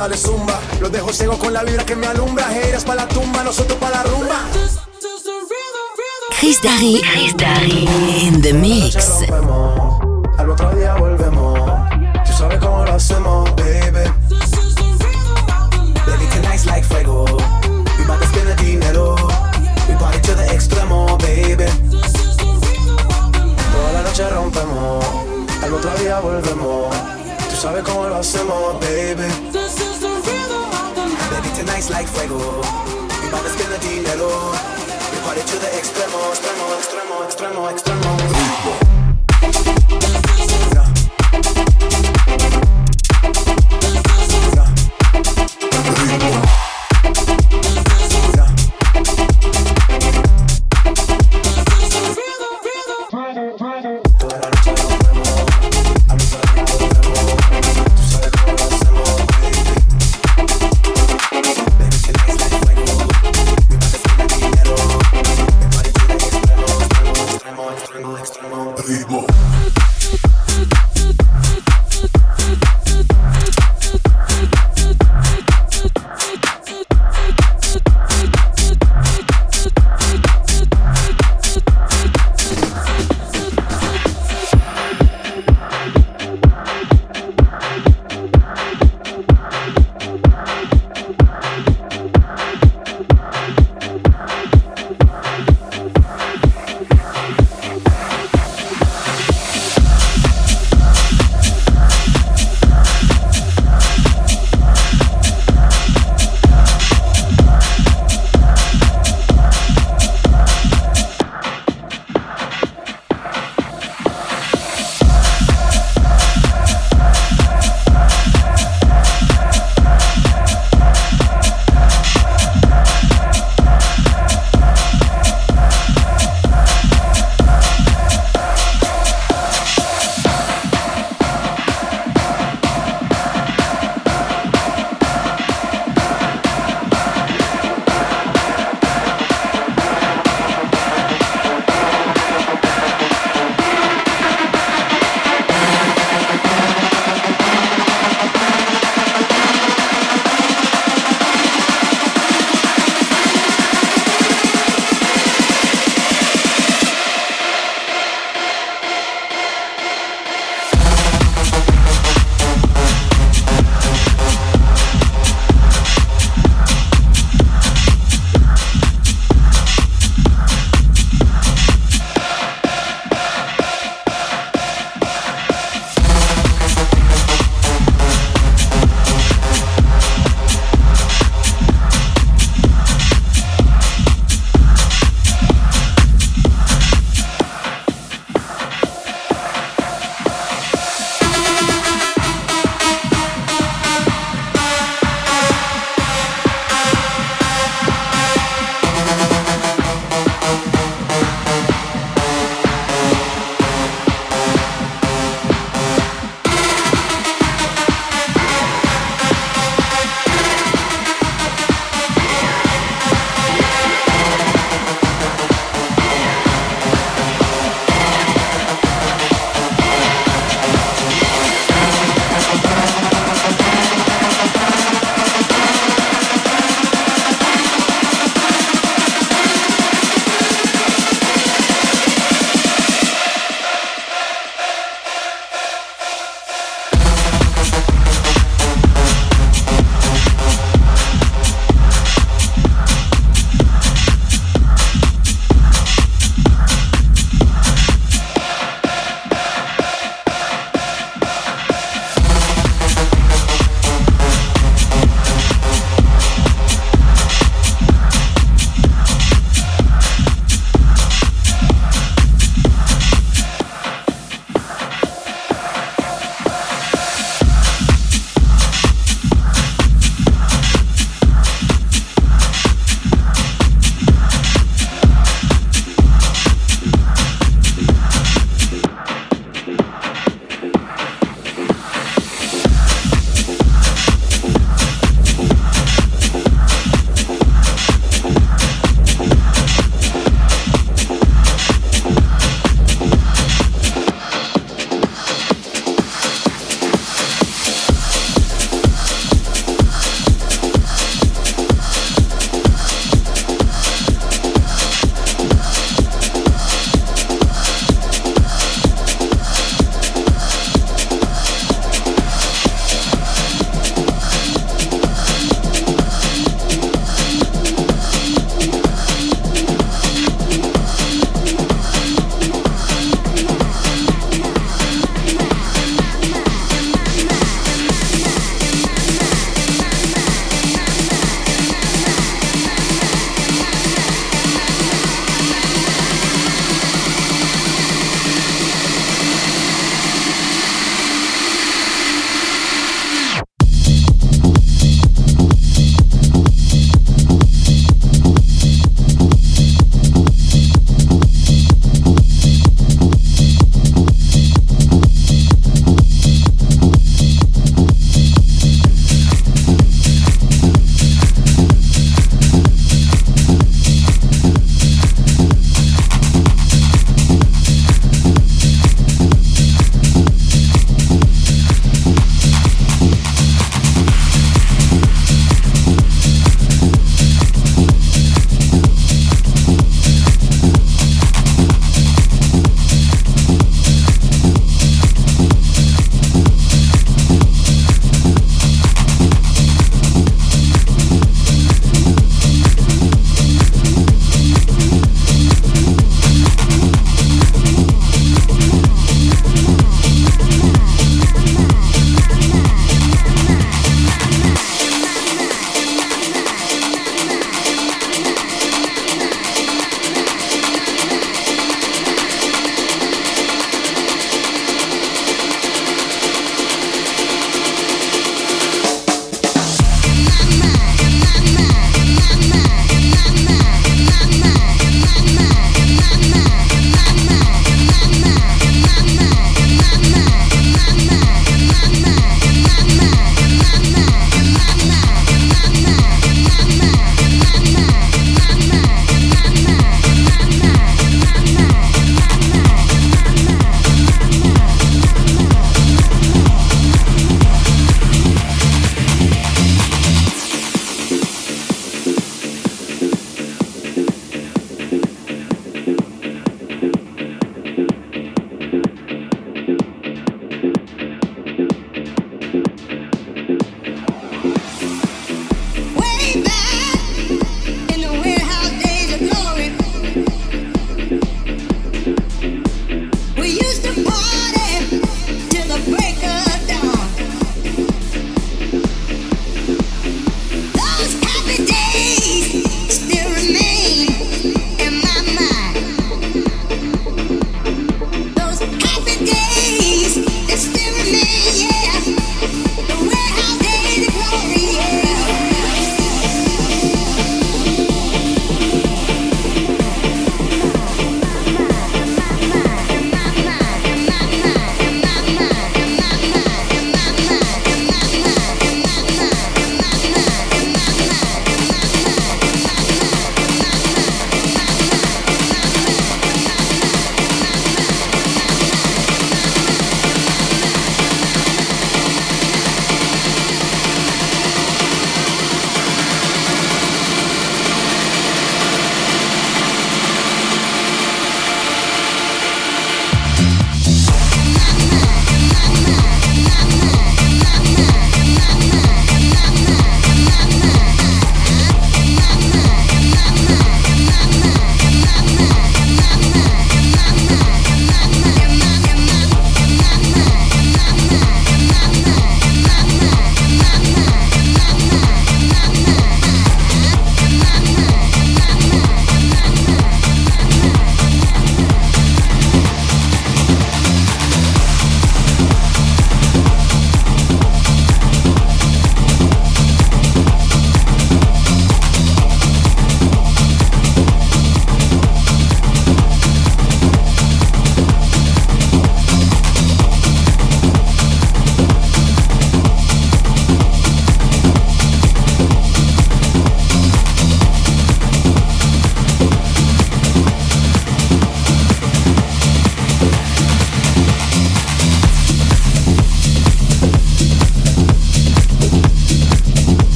Dale 0.00 0.16
zumba. 0.16 0.58
Los 0.80 0.90
dejo 0.90 1.12
ciego 1.12 1.38
con 1.38 1.52
la 1.52 1.62
vibra 1.62 1.84
que 1.84 1.94
me 1.94 2.06
alumbra. 2.06 2.50
Heiras 2.56 2.84
pa' 2.84 2.94
la 2.94 3.06
tumba, 3.06 3.44
nosotros 3.44 3.78
pa' 3.78 3.90
la 3.90 4.02
rumba. 4.02 4.40
Chris 6.38 6.62
Darry, 6.62 7.02
Chris 7.12 7.36
Darry 7.36 7.86
in 8.22 8.40
the 8.40 8.52
mix. 8.54 8.96
Al 10.38 10.50
otro 10.50 10.70
día 10.74 10.94
volvemos. 10.94 11.60
Tú 12.24 12.32
sabes 12.32 12.58
cómo 12.58 12.82
lo 12.84 12.94
hacemos, 12.94 13.54
baby. 13.56 14.04
Baby, 16.06 16.26
tonight's 16.32 16.64
like 16.64 16.84
fuego. 16.86 17.26
We 17.98 18.04
bout 18.06 18.20
to 18.20 18.26
spend 18.26 18.48
the 18.48 18.56
dinero. 18.56 19.16
We 19.86 19.94
party 19.96 20.20
to 20.22 20.34
the 20.34 20.46
extremo, 20.54 21.18
baby. 21.18 21.66
Toda 23.72 23.92
la 23.92 24.02
noche 24.02 24.30
rompemos. 24.30 25.04
Al 25.62 25.74
otro 25.74 25.90
día 25.98 26.20
volvemos. 26.20 26.96
Tú 27.50 27.56
sabes 27.56 27.82
cómo 27.82 28.08
lo 28.08 28.16
hacemos, 28.16 28.80
baby. 28.80 29.28
Tonight's 31.80 31.90
like 31.90 32.08
fuego. 32.08 32.36
We 32.36 33.30
bout 33.30 33.42
to 33.42 33.48
spend 33.48 33.72
the 33.72 33.78
dinero. 33.78 34.28
We 34.28 35.18
party 35.24 35.40
to 35.40 35.56
the 35.56 35.70
extremo, 35.78 36.20
extremo, 36.30 36.76
extremo, 36.76 37.24
extremo, 37.24 37.72
extremo. 37.72 37.89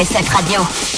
LSF 0.00 0.32
Radio. 0.32 0.89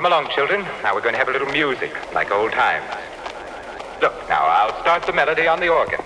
Come 0.00 0.10
along, 0.10 0.30
children. 0.30 0.62
Now 0.82 0.94
we're 0.94 1.02
going 1.02 1.12
to 1.12 1.18
have 1.18 1.28
a 1.28 1.30
little 1.30 1.52
music, 1.52 1.92
like 2.14 2.30
old 2.30 2.52
times. 2.52 2.88
Look, 4.00 4.14
now 4.30 4.46
I'll 4.46 4.80
start 4.80 5.02
the 5.02 5.12
melody 5.12 5.46
on 5.46 5.60
the 5.60 5.68
organ. 5.68 6.00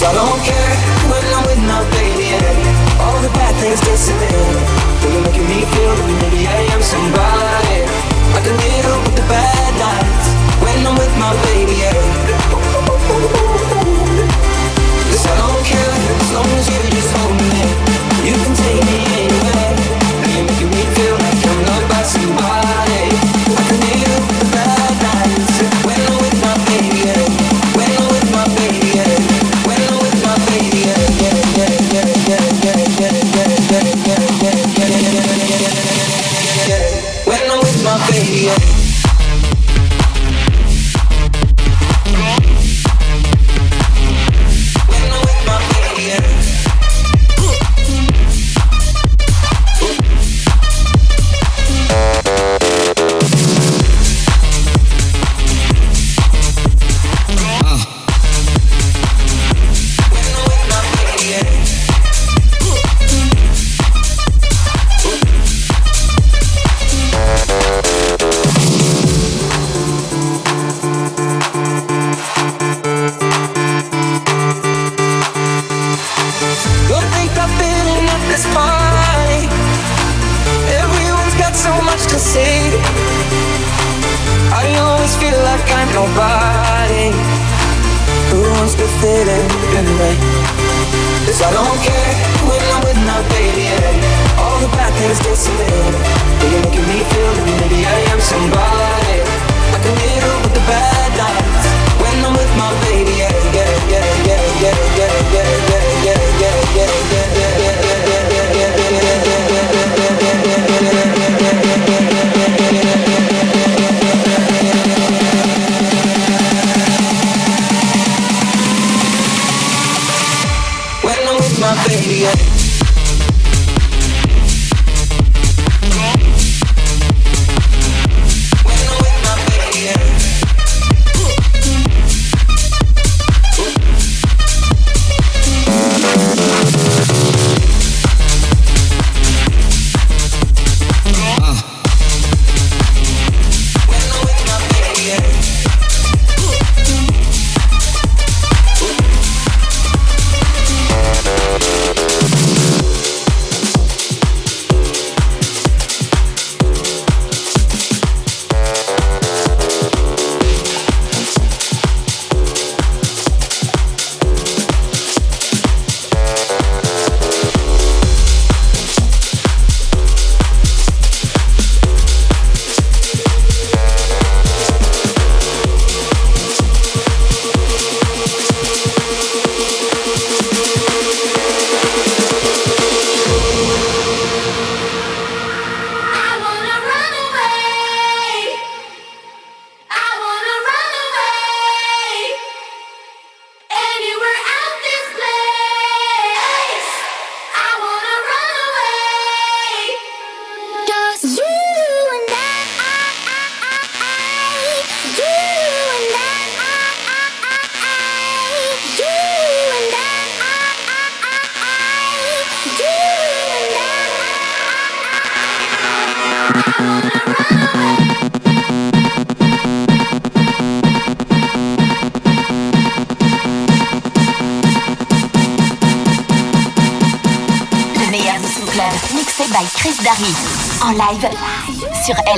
Cause 0.00 0.16
I 0.16 0.24
don't 0.24 0.40
care 0.40 0.76
when 1.12 1.24
I'm 1.28 1.44
with 1.44 1.60
my 1.60 1.84
baby 1.92 2.32
and 2.32 2.56
All 3.04 3.20
the 3.20 3.28
bad 3.36 3.52
things 3.60 3.80
disappear 3.84 4.48
Though 4.96 5.12
you're 5.12 5.24
making 5.28 5.44
me 5.44 5.60
feel 5.76 5.92
that 5.92 6.08
maybe 6.24 6.48
I 6.48 6.72
am 6.72 6.80
somebody 6.80 7.84
I 8.32 8.40
can 8.40 8.56
deal 8.56 8.96
with 9.04 9.16
the 9.20 9.26
bad 9.28 9.72
nights 9.76 10.26
When 10.64 10.86
I'm 10.88 10.96
with 10.96 11.12
my 11.20 11.36
baby 11.52 11.84
yeah. 11.84 12.00
Cause 15.04 15.26
I 15.28 15.36
don't 15.36 15.64
care 15.68 15.92
as 15.92 16.32
long 16.32 16.48
as 16.56 16.68
you're. 16.70 16.89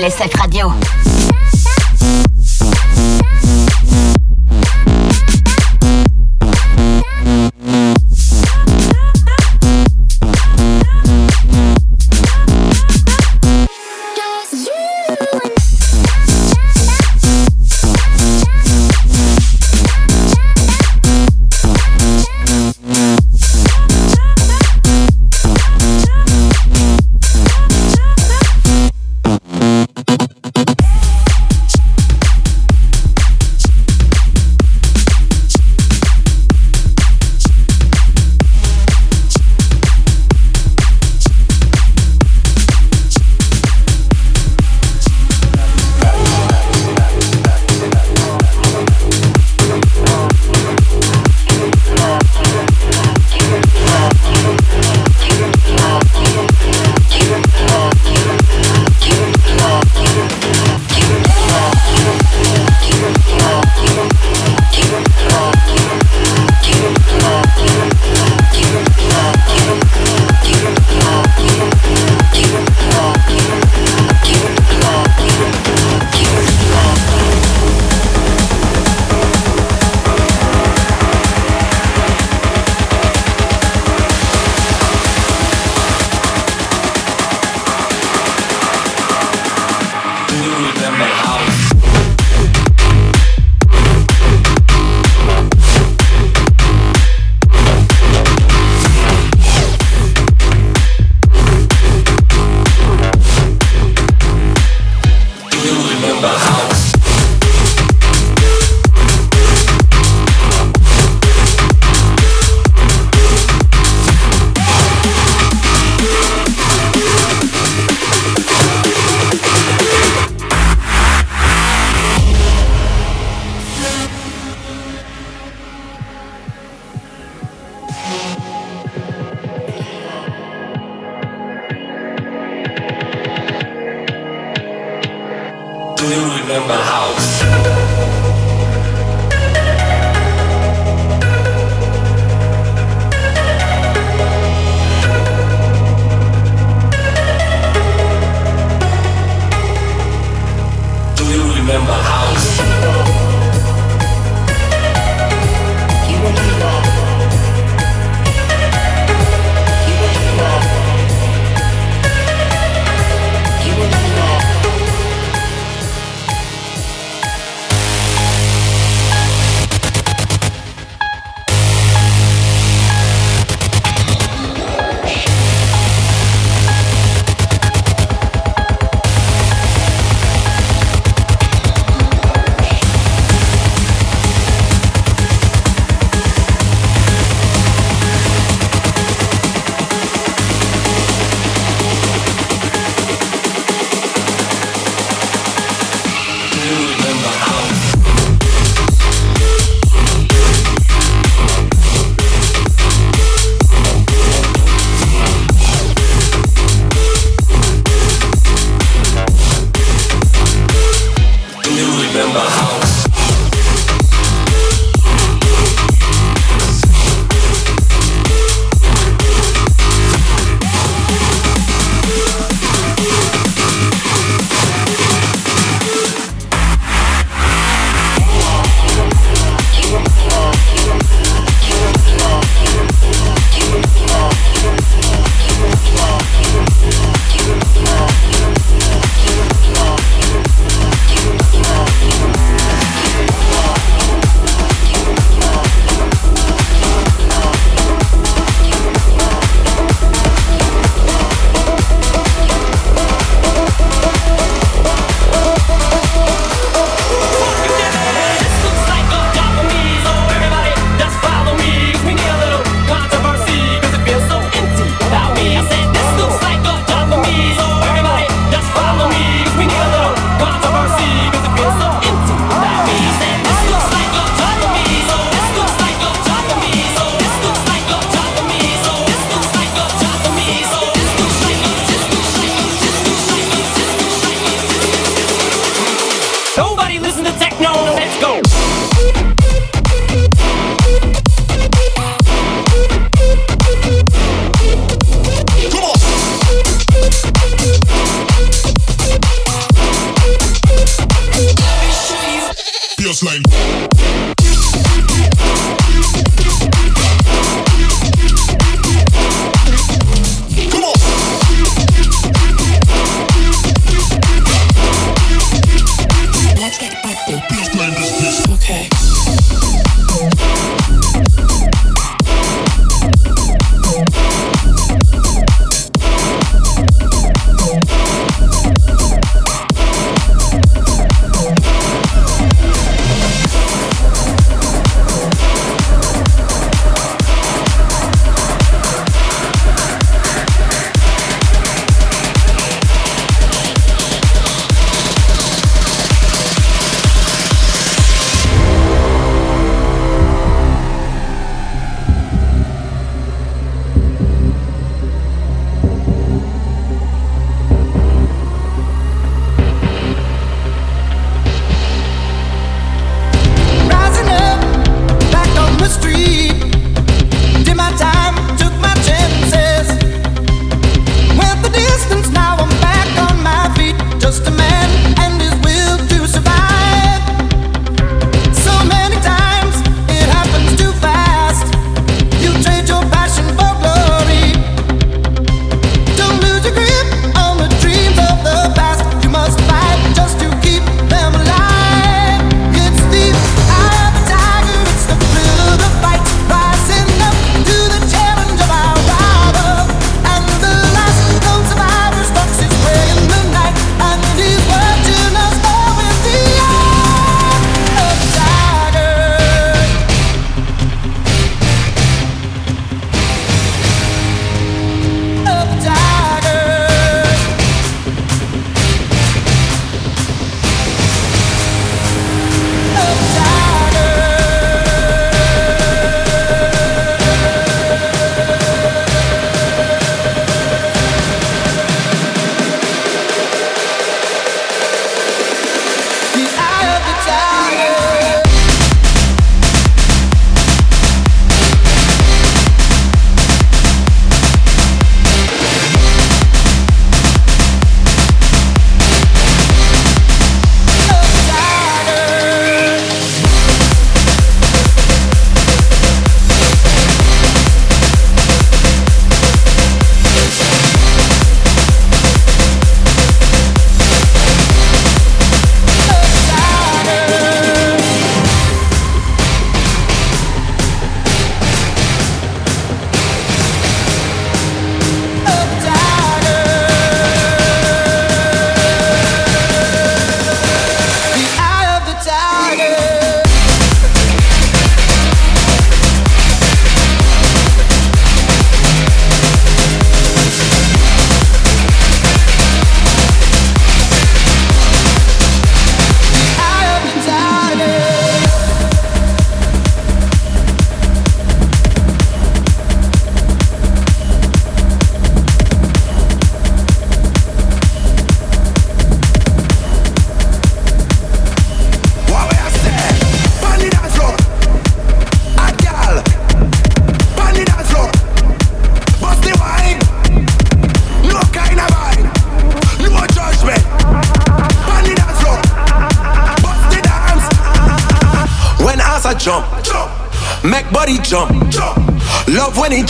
Les 0.03 0.09
l'SF 0.09 0.35
Radio. 0.35 0.73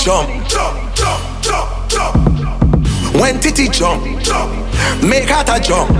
jump, 0.02 0.48
jump, 0.48 0.94
jump, 0.94 1.88
jump. 1.88 2.16
When 3.14 3.38
Titi 3.38 3.68
jump, 3.68 4.04
jump, 4.20 4.50
make 5.00 5.28
heart 5.28 5.48
a 5.48 5.62
jump. 5.62 5.90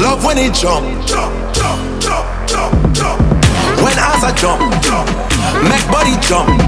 Love 0.00 0.24
when 0.24 0.38
it 0.38 0.54
jump, 0.54 0.86
jump, 1.08 1.34
jump, 1.52 2.08
jump, 2.46 2.94
jump. 2.94 3.20
When 3.82 3.98
ass 3.98 4.22
a 4.22 4.32
jump, 4.38 4.60
jump, 4.82 5.08
make 5.68 5.84
body 5.90 6.14
jump. 6.20 6.59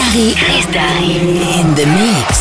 Dari. 0.00 0.32
Chris 0.32 0.64
Dari. 0.72 1.20
In 1.60 1.76
the 1.76 1.84
mix. 1.84 2.39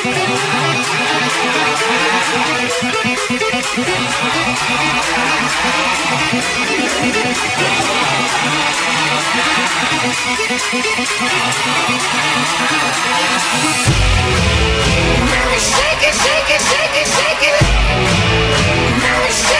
Shake 0.00 0.12
it, 16.08 16.14
shake 16.14 16.48
it, 16.48 16.60
shake 16.62 16.96
it, 16.96 17.06
shake 17.06 17.42
it. 17.42 17.60
Now 19.02 19.22
it's 19.24 19.36
shake 19.46 19.59